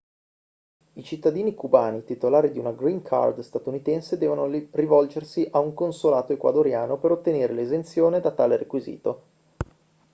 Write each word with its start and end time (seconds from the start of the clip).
i 0.93 1.03
cittadini 1.03 1.53
cubani 1.53 2.03
titolari 2.03 2.49
di 2.51 2.57
una 2.57 2.71
green 2.71 3.03
card 3.03 3.41
statunitense 3.41 4.17
devono 4.17 4.47
rivolgersi 4.71 5.47
a 5.51 5.59
un 5.59 5.75
consolato 5.75 6.33
ecuadoriano 6.33 6.97
per 6.97 7.11
ottenere 7.11 7.53
l'esenzione 7.53 8.19
da 8.19 8.31
tale 8.31 8.57
requisito 8.57 9.23